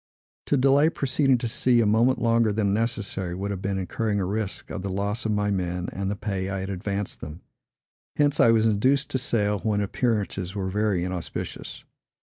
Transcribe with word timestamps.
To 0.47 0.57
delay 0.57 0.89
proceeding 0.89 1.37
to 1.37 1.47
sea 1.47 1.79
a 1.79 1.85
moment 1.85 2.19
longer 2.19 2.51
than 2.51 2.69
was 2.69 2.73
necessary, 2.73 3.35
would 3.35 3.51
have 3.51 3.61
been 3.61 3.77
incurring 3.77 4.19
a 4.19 4.25
risk 4.25 4.71
of 4.71 4.81
the 4.81 4.89
loss 4.89 5.27
of 5.27 5.31
my 5.31 5.51
men, 5.51 5.89
and 5.93 6.09
the 6.09 6.15
pay 6.15 6.49
I 6.49 6.61
had 6.61 6.71
advanced 6.71 7.21
them. 7.21 7.41
Hence, 8.15 8.39
I 8.39 8.49
was 8.49 8.65
induced 8.65 9.11
to 9.11 9.19
sail 9.19 9.59
when 9.59 9.79
appearances 9.79 10.55
were 10.55 10.71
very 10.71 11.03
inauspicious. 11.03 11.83